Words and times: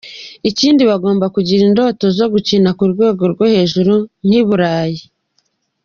Ikindi, 0.49 0.81
bagomba 0.91 1.25
kugira 1.35 1.61
indoto 1.67 2.05
zo 2.17 2.25
gukina 2.33 2.69
ku 2.77 2.83
rwego 2.93 3.23
rwo 3.31 3.45
hejuru 3.53 3.93
nk’i 4.25 4.43
Burayi. 4.47 5.01